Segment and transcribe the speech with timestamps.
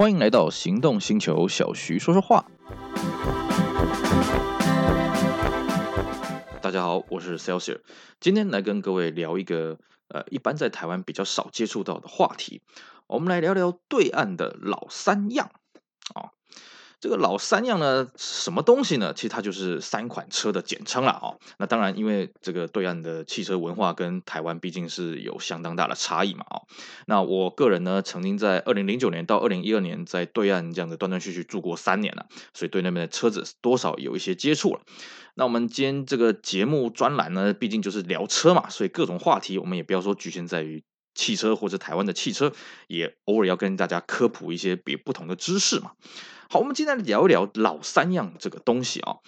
[0.00, 2.46] 欢迎来到行动星球，小徐说说话。
[6.62, 7.82] 大家好，我是 Celsius，
[8.18, 9.78] 今天来跟各位聊一个
[10.08, 12.62] 呃，一般在台湾比较少接触到的话题，
[13.08, 15.50] 我们来聊聊对岸的老三样
[16.14, 16.32] 啊。
[17.00, 19.14] 这个老三样呢，什么东西呢？
[19.14, 21.34] 其实它就是三款车的简称了啊。
[21.56, 26.60] 那当然，因为这个对岸的汽车文化跟台湾毕竟是有相当大的差异嘛啊。
[27.06, 34.82] 那我个人呢，曾经在二零零九年到二零一二年在对岸这样的断断续续住过三年了，所以对那边的车子多少有一些接触了。
[35.36, 42.52] 那我们今天这个节目专栏呢，毕竟就是聊车嘛，所以各种话题我们也不要说局限在于汽车或者台湾的汽车，
[42.88, 45.92] 也偶尔要跟大家科普一些别不同的知识嘛。
[46.52, 49.18] 好，我们今天来聊一聊老三样这个东西啊，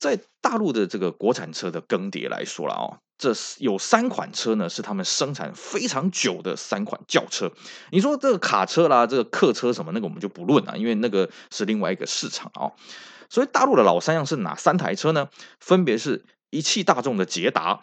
[0.00, 7.52] 在大陆的这个国产车的更迭来说了啊，这有三款车呢是他们生产非常久的三款轿车。
[7.92, 12.74] 你说这个卡车啦，这个客车什么那个我们就不论了，因为那个是另外一个市场啊。
[13.30, 15.28] 所以大陆的老三样是哪三台车呢？
[15.60, 17.80] 分别是一汽大众的捷达，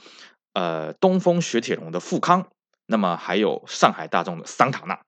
[0.52, 2.48] 呃，东风雪铁龙的富康，
[2.88, 5.00] 那么还有上海大众的桑塔纳。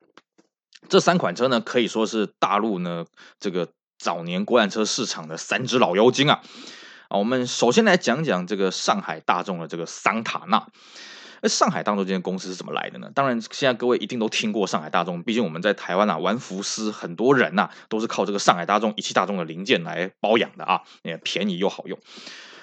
[0.89, 3.05] 这三款车呢，可以说是大陆呢
[3.39, 6.41] 这个早年国产车市场的三只老妖精啊！
[7.07, 10.67] 啊，我们首先来讲讲这个上海大众的这个桑塔纳。
[11.41, 13.11] 那上海大众这间公司是怎么来的呢？
[13.13, 21.99] 当然，现在各位一定都听过上海大众，毕竟我们在台湾啊玩福斯，很多人呐、啊、都是靠这个上海大众、一汽大众的零件来保养的啊，也便宜又好用。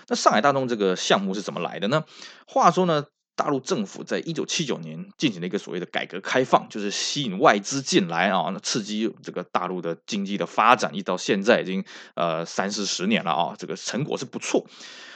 [0.08, 2.04] 那上海大众这个项目是怎么来的呢？
[2.46, 3.04] 话说呢。
[3.34, 14.66] 大陆政府在一九七九年进行了一个所谓的改革开放，就是吸引外资进来啊，那刺激这个大陆的经济的发展，一直到现在已经呃三四十年了啊，这个成果是不错。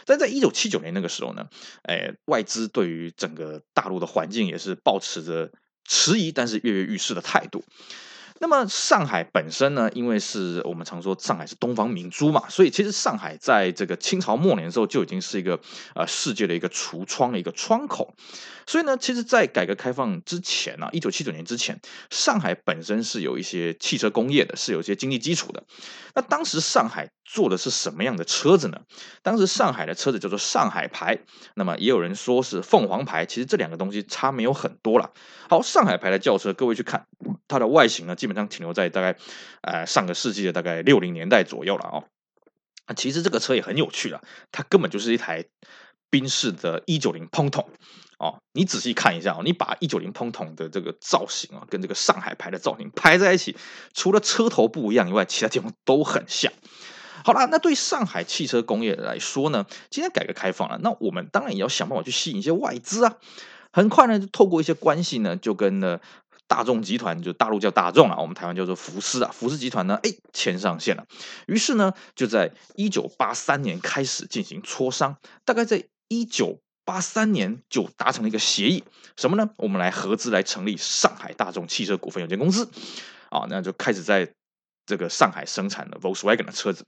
[0.06, 1.48] 但在一九七九年那个时候呢，
[1.82, 5.50] 哎，外资对于整个大陆的环境也是保持着
[5.84, 7.64] 迟疑，但是跃跃欲试的态度。
[8.38, 15.58] 那么上海本身呢，因为是我们常说上海是东方明珠嘛，所以其实上海在这个清朝末年的时候就已经是一个
[15.94, 18.14] 呃世界的一个橱窗的一个窗口。
[18.68, 21.80] 所以呢，其实，在改革开放之前呢，一九七九年之前，
[22.10, 25.62] 上海本身是有一些汽车工业的，是有一些经济基础的。
[26.16, 28.80] 那当时上海做的是什么样的车子呢？
[29.22, 31.16] 当时上海的车子叫做上海牌，
[31.54, 35.12] 那么也有人说是凤凰牌，其实这两个东西差没有很多了。
[35.48, 37.06] 好，上海牌的轿车，各位去看
[37.48, 39.16] 它的外形呢，基本上停留在大概
[39.62, 42.04] 呃上个世纪的大概六零年代左右了哦。
[42.94, 44.20] 其实这个车也很有趣了，
[44.52, 45.44] 它根本就是一台
[46.08, 47.68] 宾士的一九零碰桶。
[48.18, 53.54] 哦，你仔细看一下哦，你把一九零碰桶的这个造型啊，跟这个上海牌的造型拍在一起，
[53.92, 56.50] 除了车头不一样以外，其他地方都很像。
[57.24, 63.16] 好啦，那对上海汽车工业来说呢，今天改革开放了，那我们当然也要想办法去吸引一些外资啊。
[63.70, 66.00] 很快呢，就透过一些关系呢，就跟呢
[66.46, 71.06] 大众集团，就大陆叫大众啊，我们台湾叫做福斯啊，福斯集团呢，哎，牵上线了。
[71.46, 76.60] 于是呢，就在一九八三年开始进行磋商，大概在一九。
[76.86, 78.84] 八三年就达成了一个协议，
[79.16, 79.50] 什么呢？
[79.56, 82.70] 我们来合资来成立上海大众汽车股份有限公司，
[83.28, 84.32] 啊，那就开始在
[84.86, 86.86] 这个上海生产了 Volkswagen 的车子。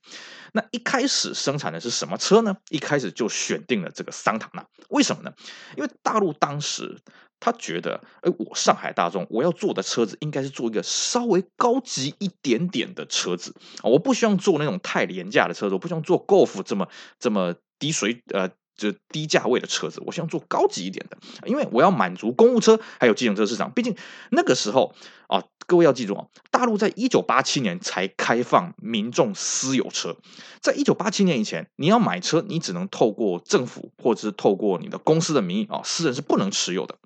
[0.53, 2.57] 那一开始生产的是什么车呢？
[2.69, 5.33] 一开始就选定了这个桑塔纳，为什么呢？
[5.77, 6.97] 因为大陆当时
[7.41, 16.88] 他觉得，哎，我上海大众我要做的车子应该是做一个稍微高级一点点的车子，我不希望做那种太廉价的车子，我不希望做 Golf 这么
[17.19, 18.50] 这么低水呃。
[18.78, 23.72] 就低价位的车子，我想做高级一点的，因为我要满足公务车还有机动车市场。
[23.72, 23.97] 毕竟
[24.31, 24.94] 那个时候
[25.26, 30.16] 啊，各位要记住啊，大陆在一九八七年才开放民众私有车，
[30.60, 36.99] 在一九八七年以前，你要买车，你只能透过政府或者是透过你的公司的名义啊，私人是不能持有的。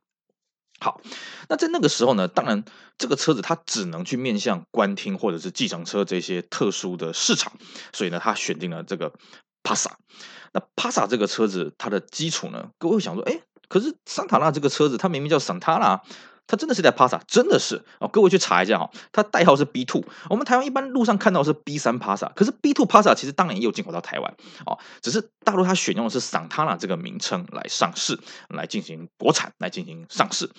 [0.82, 1.00] 好，
[1.48, 2.62] 那在那个时候呢，当然
[2.98, 7.53] 这个车子它只能去面向官厅或者是计程车这些特殊的市场，
[7.93, 9.12] 所以呢，他选定了这个。
[9.65, 9.97] 帕萨，
[10.53, 12.70] 那帕萨这个车子它的基础呢？
[12.78, 16.03] 各位会想说，哎，可是桑塔纳这个车子它明明叫桑塔纳，
[16.47, 18.09] 它真的是在帕萨，真的是哦。
[18.09, 20.05] 各位去查一下哈，它代号是 B two。
[20.29, 24.35] 我们台湾一般路上看到是 B 三帕萨，可是 B two 帕萨其实当然也有进口到台湾
[24.67, 28.19] 哦，只是大陆它选用的是桑塔纳这个名称来上市，
[28.49, 30.50] 来进行国产，来进行上市。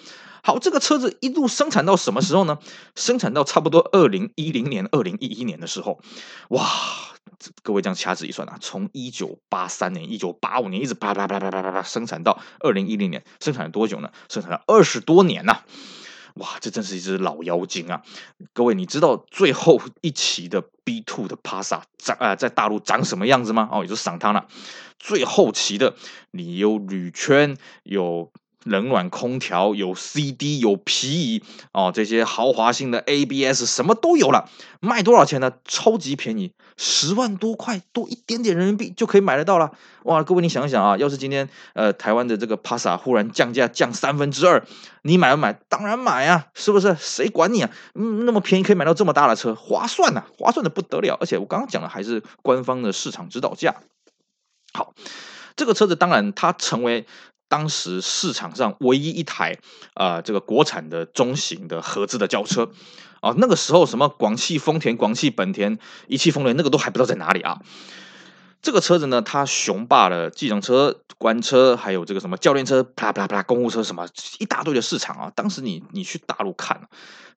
[0.44, 2.58] 好，这个车子一路生产到什么时候呢？
[2.96, 6.00] 生产到差不多二零一零年、二零一一年的时候，
[6.50, 6.66] 哇！
[7.62, 14.12] 各位这样掐指一算啊，从一九八三年、一九八五年一直啪啪啪啪啪啪啪生产到二零一零年，生产了多久呢？
[14.30, 15.66] 生产了二十多年呐、啊！
[16.36, 18.02] 哇，这真是一只老妖精啊！
[18.54, 23.70] 各位，你知道最后一期的 B two 的帕萨长啊，在大陆长什么样子吗？
[23.72, 24.48] 哦，也就是桑塔纳
[24.98, 25.96] 最后期的，
[26.32, 28.32] 你有铝圈，有
[28.64, 34.50] 冷暖空调，有 CD，有皮椅哦，这些豪华性的 ABS 什么都有了。
[34.80, 35.54] 卖多少钱呢？
[35.66, 39.72] 超级便宜，十万多块多一点点人民币就可以买得到了。
[40.04, 44.66] 哇，各位你想想啊，要是今天呃台湾的这个 p a s a 忽然降价降三分之二，
[45.04, 45.54] 你买不买？
[45.70, 46.96] 当然买啊，是不是？
[47.00, 47.70] 谁管你啊？
[47.96, 51.18] 嗯，那么便宜可以买到这么大的车，划算呐、啊，划算的不得了。
[51.22, 53.76] 而且我刚刚讲的还是官方的市场指导价。
[54.74, 54.94] 好，
[55.56, 57.06] 这个车子当然它成为。
[57.54, 59.60] 当时市场上唯一一台
[59.94, 62.72] 啊、这个国产的中型的合资的轿车
[63.22, 65.78] 啊，那个时候什么广汽丰田、广汽本田、
[66.08, 67.62] 一汽丰田，那个都还不知道在哪里啊。
[68.64, 74.08] 这个车子呢，它雄霸了计程车、官车，还有这个什么教练车、啪啪啦啪啦公务车，什么
[74.40, 75.32] 一大堆的市场啊。
[75.36, 76.90] 当时你你去大陆看，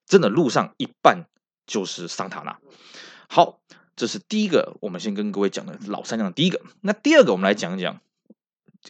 [0.07, 1.25] 真的路上一半
[1.67, 2.57] 就是桑塔纳。
[3.29, 3.59] 好，
[3.95, 6.33] 这是第一个，我们先跟各位讲的老三样。
[6.33, 8.01] 第一个，那第二个，我们来讲一讲。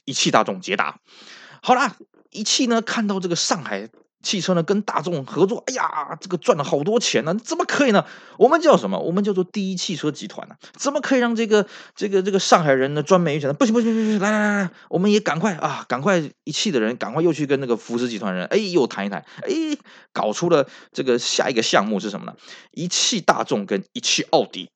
[0.06, 1.00] 一汽大众捷达，
[1.62, 1.95] 好啦，
[2.31, 3.89] 一汽呢看到这个上海
[4.24, 8.04] 汽车呢跟大众合作，哎呀，这个赚了好多钱呢，怎么可以呢？
[8.38, 9.00] 我们叫什么？
[9.00, 10.56] 我们叫做第一汽车集团呢？
[10.74, 13.54] 怎么可以让这个这个这个上海人呢赚美于钱呢？
[13.54, 19.78] 不行不行不行，来来来来，我们也赶快啊，赶快一汽的人赶快又去跟那个福斯集团人，哎，又谈一谈，哎，
[20.12, 22.34] 搞出了这个下一个项目是什么呢？
[22.72, 24.72] 一汽大众跟一汽奥迪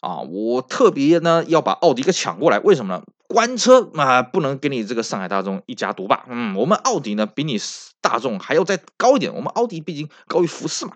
[0.00, 3.02] 啊，我特别呢要把奥迪给抢过来，为什么呢？
[3.32, 6.24] 官车啊、不能给你这个上海大众一家独霸。
[6.28, 7.58] 嗯，我们奥迪呢，比你
[8.02, 9.34] 大众还要再高一点。
[9.34, 10.92] 我们奥迪毕竟高于福斯嘛，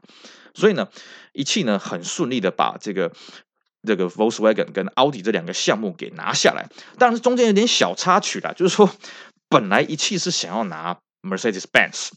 [0.55, 0.89] 所以呢，
[1.33, 3.11] 一汽呢很顺利的把这个
[3.83, 6.69] 这个 Volkswagen 跟奥迪这两个项目给拿下来。
[6.99, 8.91] 当然，中间有点小插曲啦，就是说，
[9.49, 12.11] 本来一汽是想要拿 Mercedes-Benz。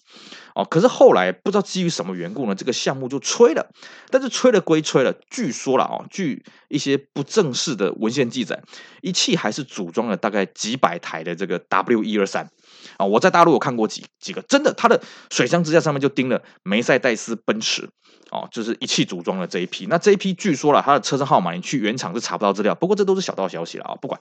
[0.56, 3.72] 哦，可是后来不知道基于什么缘故呢，这个项目就吹了。
[4.10, 8.62] 但是吹了归吹了，据说了哦，据一些不正式的文献记载，
[9.01, 12.50] 一汽还是组装了大概几百台的这个 W 一二三
[12.98, 13.06] 啊。
[13.06, 17.90] 我在大陆有看过几几个，真的，它的水箱支架上面就钉了梅赛德斯奔驰
[18.31, 19.86] 哦，就是一汽组装的这一批。
[19.88, 24.19] 那这一批据说了，它的车身号码你去原厂是查不到资料，不过这都是小道消息了啊，不管。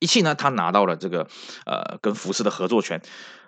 [0.00, 1.28] 一汽呢，他拿到了这个
[1.66, 3.00] 呃跟福斯的合作权。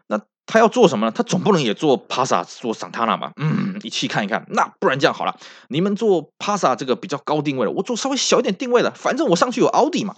[0.06, 1.12] 那他要做什么呢？
[1.12, 3.32] 他总不能也做帕萨做桑塔纳吧？
[3.36, 4.44] 嗯，一起看一看。
[4.50, 5.36] 那不然这样好了，
[5.68, 8.90] 你们做帕萨这个比较高定位的，我做稍微小一点定位的。
[8.90, 10.14] 反正我上去有奥迪嘛，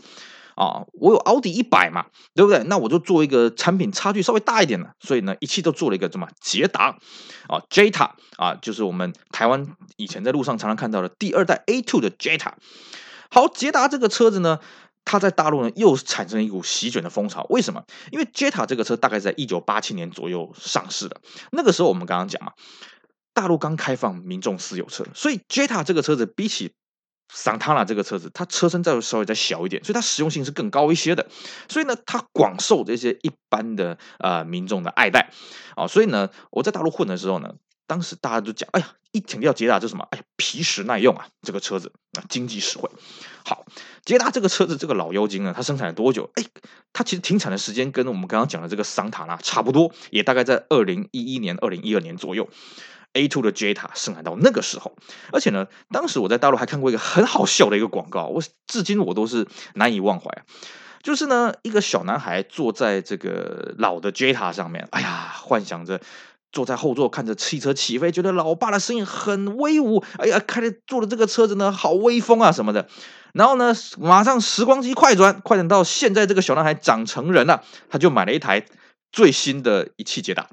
[0.56, 2.64] 啊，我有奥迪一百嘛，对不对？
[2.64, 4.90] 那我就做一个产品差距稍微大一点的。
[4.98, 6.96] 所以呢，一汽都做了一个什么捷达
[7.46, 9.64] 啊，Jeta 啊，就是我们台湾
[9.96, 12.52] 以前在路上常常看到的第二代 A2 的 Jeta。
[13.30, 14.58] 好，捷达这个车子呢。
[15.06, 17.82] 它在大陆呢又产生一股席卷的风潮，为什么？
[18.12, 21.18] 因为 Jetta 这个车大概在一九八七年左右上市的，
[21.52, 22.52] 那个时候我们刚刚讲嘛，
[23.32, 26.74] 大陆刚开放民众私有车，所以 Jetta 这个车子比起
[27.32, 31.26] Santana 这个车子，它车身再稍微再小一点，所以它实用性是更高一些的，
[31.68, 35.30] 所以呢，它广受这些一般的呃民众的爱戴
[35.76, 37.54] 啊，所以呢，我在大陆混的时候呢。
[37.88, 42.88] 当时大家都讲，哎呀，一听到捷达就什么，哎呀，皮实耐用啊，这个车子啊，经济实惠。
[43.44, 43.64] 好，
[44.04, 46.30] 捷达这个车子，这个老妖精呢，它生产了多久？
[46.34, 46.44] 哎，
[46.92, 52.48] 它其实停产的时间跟我们刚刚讲的这个桑塔纳差不多，也大概在二零一一年、二零一二年左右。
[53.12, 54.94] A two 的捷达生产到那个时候，
[55.32, 60.44] 而且呢，当时我在大陆还看过一个很好笑的一个广告，我至今我都是难以忘怀。
[61.02, 66.00] 就是呢，一个小男孩坐在这个老的捷达上面，哎呀，幻想着。
[66.56, 70.02] 坐在后座看着汽车起飞，觉得老爸的声音很威武。
[70.16, 72.88] 哎呀，开着坐的这个车子呢，好威风啊什么的。
[73.34, 78.64] 然后呢，马上时光机快转，快转到现在，这个小男孩长成人了，他就买了一台
[79.12, 80.48] 最新的一汽捷达。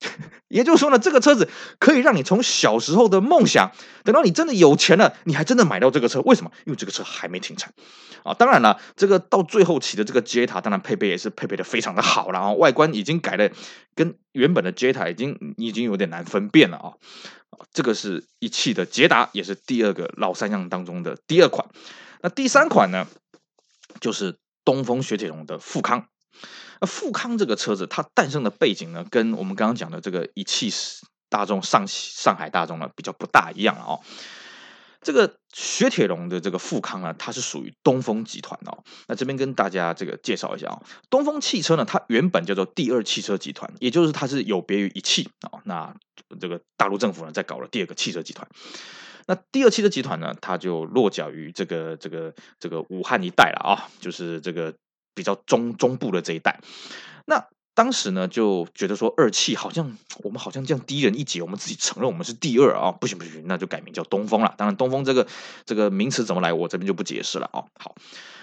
[0.48, 3.72] 也就是说呢，这个车子可以让你从小时候的梦想，
[4.04, 6.20] 等到你真的有钱了，你还真的买到这个车。
[6.20, 6.52] 为什么？
[6.64, 7.74] 因为这个车还没停产
[8.22, 8.32] 啊！
[8.32, 13.50] 当然了，这个到最后期的这个捷达，当然配备也是配备的非常的好了啊，外观已经改的
[13.94, 16.92] 跟原本的捷达已经已经有点难分辨了啊。
[17.72, 21.68] 这个是一汽的捷达，也是第二个老三样当中的第二款。
[22.22, 23.08] 那第三款呢，
[24.00, 26.06] 就是东风雪铁龙的富康。
[26.80, 30.70] 那富康这个车子，它诞生的背景呢，跟我们刚刚讲的这个一汽
[31.28, 34.00] 大众上汽上海大众呢比较不大一样哦。
[35.00, 38.82] 这个雪铁龙的这个富康呢，它是属于东风集团哦。
[39.06, 45.62] 那这边跟大家这个介绍一下哦，东风汽车呢，它原本叫做第二汽车集团，也就是它是有别于一汽啊。
[45.64, 45.94] 那
[46.40, 48.48] 这个大陆政府呢，在搞了第二个汽车集团。
[49.26, 54.74] 那第二汽车集团呢，它就落脚于这个这个这个武汉一带了啊，就是这个。
[55.18, 56.60] 比较中中部的这一带，
[57.26, 57.44] 那
[57.74, 64.54] 当时呢就觉得说二汽好像我们好像这样低人一截，我们自己承认我们是第二啊，不行不行，那就改名叫东风了。
[64.56, 65.26] 当然东风这个
[65.66, 67.64] 这个名词怎么来，我这边就不解释了啊。
[67.80, 67.96] 好，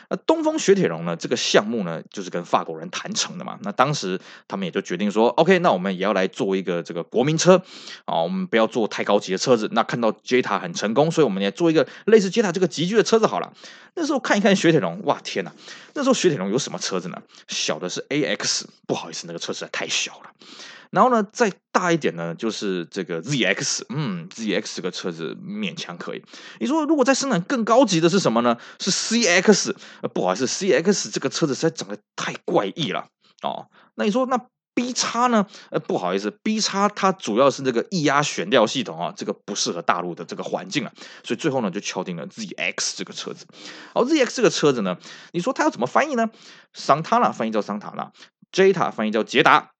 [0.09, 3.57] 那东风雪铁龙呢，这个项目呢，就是跟法国人谈成的嘛。
[3.61, 7.61] 那当时他们也就决定说，OK，那我们也要来做一个这个国民车
[8.05, 9.69] 啊，我们不要做太高级的车子。
[9.71, 13.51] 那看到 Jetta 很成功，所以我们也做一个类似 Jetta 这个级距的车子好了。
[13.95, 15.51] 那时候看一看雪铁龙，哇天哪！
[15.93, 17.21] 那时候雪铁龙有什么车子呢？
[17.47, 20.31] 小的是 AX，不好意思，那个车实在太小了。
[20.91, 26.23] 然后呢，再大一点呢，就是这个 ZX，嗯，ZX 这个车子勉强可以。
[26.59, 28.57] 你说如果再生产更高级的是什么呢？
[28.79, 33.07] 是 CX，呃，不好意思，CX 这个车子实在长得太怪异了
[33.41, 33.67] 哦。
[33.95, 34.39] 那你说那
[34.73, 35.47] B 叉呢？
[35.71, 40.91] 呃，不好意思，B 叉它主要是这个液压悬吊系统啊，这个不适合大陆的这个环境啊，
[41.23, 43.45] 所以最后呢就敲定了 ZX 这个车子。
[43.93, 44.97] 好，ZX 这个车子呢，
[45.31, 46.29] 你说它要怎么翻译呢？
[46.73, 48.11] 桑塔纳翻译叫桑塔纳
[48.51, 49.71] ，J 趴翻译叫捷达。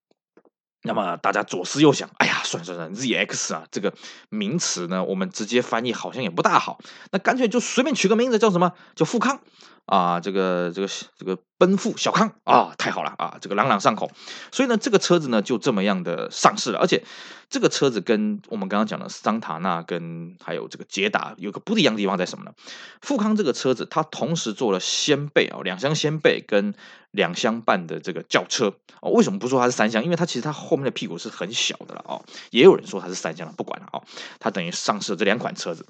[0.86, 3.94] 那么大家左思右想，哎呀，算算算，ZX 啊，这个
[4.30, 6.80] 名词呢，我们直接翻译好像也不大好，
[7.12, 8.74] 那干脆就随便取个名字叫什么？
[8.96, 9.42] 叫富康。
[9.86, 10.88] 啊，这个这个
[11.18, 14.12] 这个奔富小康啊，太好了啊，这个朗朗上口。
[14.52, 16.80] 所以呢，这个车子呢就这么样的上市了。
[16.80, 17.04] 而且
[17.50, 22.54] 这个车子跟我们刚刚讲的桑塔纳跟还有这个捷达有个不一样的地方在什么呢？
[23.02, 26.74] 富康这个车子它同时做了掀背啊，两厢掀背跟
[27.12, 29.12] 两厢半的这个轿车哦。
[29.12, 30.04] 为什么不说它是三厢？
[30.04, 32.26] 因为它其实它后面的屁股是很小的了哦。
[32.50, 34.04] 也有人说它是三厢了，不管了哦。
[34.40, 35.86] 它等于上市了这两款车子。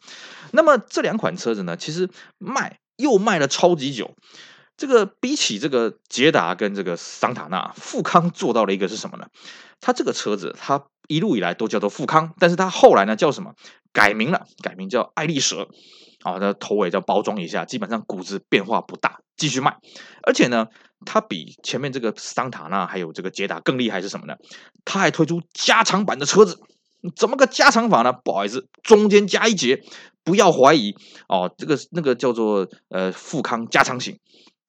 [0.51, 2.77] 那么这两款车子呢，其实卖。
[2.97, 4.15] 又卖了超级久，
[4.77, 9.27] 这个比起这个捷达跟这个桑塔纳，富康做到了一个是什么呢？
[9.81, 13.53] 它这个车子，它一路以来都叫做富康，但是它后来呢叫什么？
[13.93, 15.69] 改名了，改名叫爱丽舍，
[16.23, 19.77] 啊，它头尾叫包装一下，基本上骨子变化不大，继续卖。
[20.23, 20.67] 而且呢，
[21.05, 24.35] 它比前面这个桑塔纳还有这个捷达更厉害是什么呢？
[24.83, 26.59] 它还推出加长版的车子。
[27.15, 28.13] 怎么个加长法呢？
[28.13, 29.83] 不好意思，中间加一节，
[30.23, 30.95] 不要怀疑
[31.27, 34.19] 哦，这个那个叫做呃富康加长型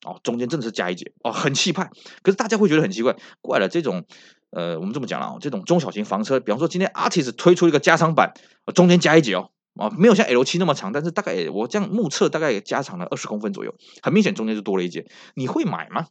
[0.04, 1.90] 哦，中间真的是加一节哦，很气派。
[2.22, 4.04] 可是大家会觉得很奇怪，怪了这种
[4.50, 8.32] 呃，我们这么讲了哦，这种中小型房车，比方说今天 Artis 推出一个加长版，
[8.74, 16.06] 中间加一节哦，啊，没有像 L 七那么长，但是大概我这样目测大概也加长了二十公分左右，很明显中间就多了一节，你会买吗？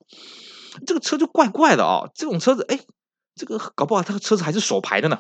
[0.86, 2.79] 这个车就怪怪的哦，这种车子哎。
[3.36, 5.20] 这个搞不好，他的车子还是手牌的呢，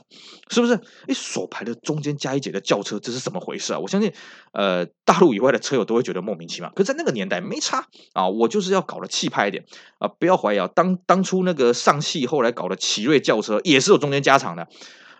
[0.49, 0.73] 是不是？
[1.07, 3.79] 哎，手牌的中间加一节的轿车，这是怎么回事啊？
[3.79, 4.13] 我相信，
[4.53, 6.71] 呃，大陆以外的车友都会觉得莫名其妙。
[6.73, 9.65] 可在那个年代没差啊，我就是要搞得气派一点
[9.99, 10.07] 啊！
[10.07, 14.67] 不要怀疑啊，当当初那个上汽后来搞的奇瑞轿车也是有中间加长的，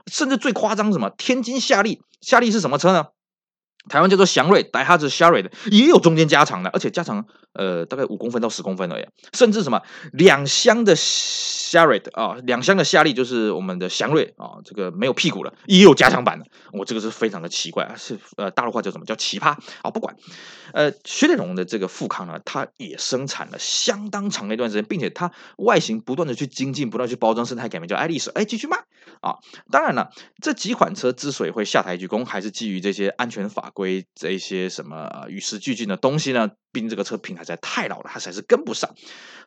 [0.08, 1.10] 甚至最夸张什么？
[1.18, 3.08] 天津夏利，夏利是什么车呢？
[3.90, 9.82] 台湾叫做祥瑞，代号是 Charade 的，也有中间加长的，而且加长呃大概五公分到十公分而已，甚至什么
[10.14, 19.92] 两厢的 Charade 啊，两厢的夏利就是我们的祥瑞啊，这个没有屁股了，也有加长版的，我、这个是非常的奇怪啊，是呃大陆话叫什么叫奇葩啊？
[19.92, 20.16] 不管，
[20.74, 28.78] 呃雪铁龙的这个富康呢，它也生产了相当长的一段时间，并且它外形不断的去精进，不断去包装，生态改名叫爱丽舍，哎继续卖
[29.22, 29.36] 啊。
[29.72, 30.10] 当然了，
[30.42, 33.72] 这几款车之所以会下台鞠躬，还是基于这些安全法。
[33.76, 36.52] 归这一些什么与时俱进的东西呢？
[36.76, 38.94] 毕竟这个车品牌实在太老了，它实在是跟不上。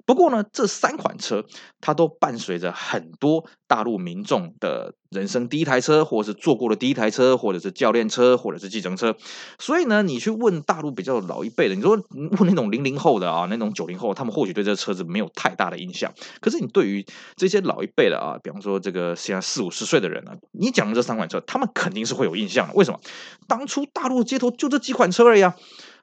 [0.07, 1.45] 不过呢，这三款车
[1.83, 9.15] 它都伴随着很多大陆民众的人生第一台车，或者是坐过的第一台车，或者是教练车，或者是计程车。
[9.59, 16.15] 所以呢，你去问大陆比较老一辈的，你说问那种零零后的啊，那种九零后，他们或许对这车子没有太大的印象。
[16.41, 17.05] 可是你对于
[17.37, 22.73] 这些老一辈的啊，比方说这个现在四五十岁的人呢，你讲的这三款车，他们肯定是会有印象的。
[22.73, 22.99] 为什么？
[23.47, 25.55] 当初大陆街头就这几款车而已啊！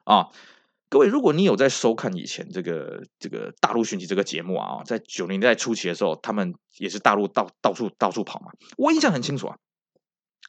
[0.03, 0.27] 啊。
[0.87, 8.51] 各位，如果你有在收看以前这个这个大陆寻奇这个节目啊，在九零年代初期的时候，他们也是大陆到到处到处跑嘛。
[8.77, 9.57] 我印象很清楚啊，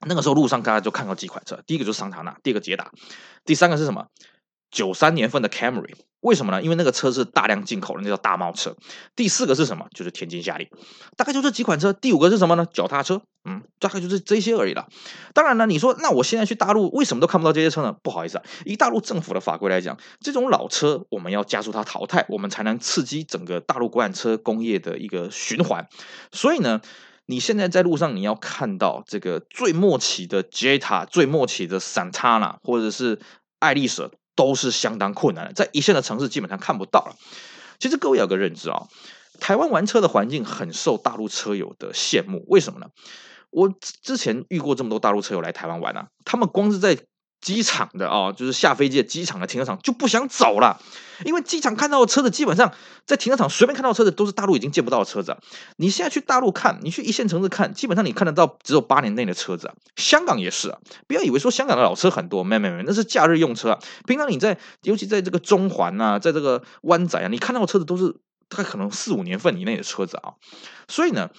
[0.07, 2.93] 那个时候路上大家就看到几款车，第一个就是桑塔纳，第二个捷达，
[3.45, 4.09] 第三个是什么？
[4.71, 5.95] 九三年份的 Camry。
[6.21, 6.63] 为什么呢？
[6.63, 8.75] 因为那个车是大量进口的，那叫大贸车。
[9.15, 9.87] 第四个是什么？
[9.95, 10.69] 就是天津夏利，
[11.17, 11.93] 大概就这几款车。
[11.93, 12.67] 第五个是什么呢？
[12.73, 14.89] 脚踏车，嗯，大概就是这些而已了。
[15.35, 17.95] 当然了，你说那我现在去大陆为什么都看不到这些车呢？
[18.03, 25.87] 不好意思啊，以大陆政府的法规来讲，这种老车我们要加速它淘汰，我们才能刺激整个大陆国产车工业的一个循环。
[26.33, 26.81] 所以呢，
[27.27, 33.21] 你现在在路上你要看到这个最末期的 Jetta，最末期的 Santana，或者是
[33.61, 34.11] 爱丽舍。
[34.37, 37.17] 都是相当困难的，在一线的城市基本上看不到了。
[37.81, 38.83] 其实各位有个认知啊，
[39.41, 42.45] 台湾玩车的环境很受大陆车友的羡慕。
[42.47, 42.87] 为什么呢？
[43.51, 46.99] 我之前遇过这么多大陆车友来台湾玩啊，他们光是在
[47.47, 50.81] 机场的啊，就是下飞机的机场的停车场就不想走了，
[51.25, 52.73] 因为机场看到的车子基本上
[53.05, 55.37] 在停车场随便看到的车子都是大陆已经见不到的车子。
[55.77, 59.73] 你现在去大陆看，你去一线城市看，基本上你看得到只有八年内的车子。
[59.95, 63.79] 香港也是啊，不要以为说香港的老车很多，没没没，那是假日用车。
[64.09, 68.17] 平常你在，尤其在这个中环啊，在这个湾仔啊，你看到的车子都是
[68.49, 70.35] 它可能四五年份以内的车子啊。
[70.89, 71.31] 所以呢。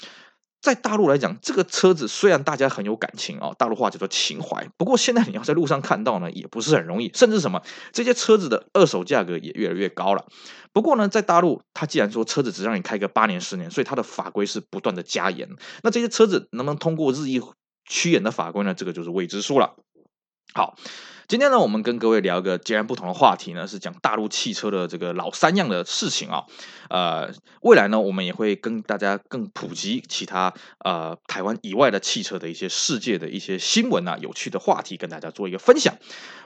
[0.59, 4.67] 在大陆来讲，这个车子虽然大家很有感情啊，大陆话叫做情怀。
[4.75, 7.61] 不过现在你要在路上看到呢，也不是很容易，甚至什么
[7.93, 10.25] 这些车子的二手价格也越来越高了。
[10.73, 15.47] 不过呢，在大陆，它既然说车子只让你开个八年十年，所以它的法规是不断的加严。
[15.83, 17.41] 那这些车子能不能通过日益
[17.85, 18.73] 趋严的法规呢？
[18.73, 19.75] 这个就是未知数了。
[20.53, 20.75] 好。
[21.27, 26.45] 今天呢，我们跟各位聊一个截然不同的话题呢，是讲大陆汽车的这个老三样的事情啊。
[26.89, 27.29] 呃，
[27.61, 35.97] 未来呢，我们也会跟大家更普及其他呃台湾以外的汽车的一些世界的一些新闻啊，有趣的话题跟大家做一个分享。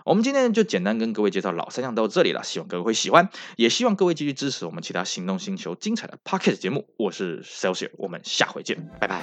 [0.04, 6.88] 我们今天就简单跟各位介绍老三样到这里了，希望各位会喜欢，也希望各位继续支持我们其他行动星球精彩的 Pocket 节目。
[6.98, 9.22] 我是 Celsius，我们下回见，拜拜。